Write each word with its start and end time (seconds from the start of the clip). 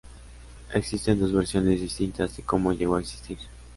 Existen 0.73 1.19
dos 1.19 1.31
versiones 1.31 1.79
distintas 1.79 2.35
de 2.35 2.41
cómo 2.41 2.73
llegó 2.73 2.95
a 2.95 3.01
existir. 3.01 3.37